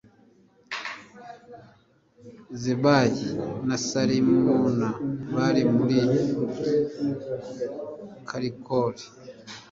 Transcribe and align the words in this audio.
zebahi 2.61 3.27
na 3.67 3.75
salimuna 3.87 4.89
bari 5.35 5.61
muri 5.75 5.97
karikori 8.29 9.03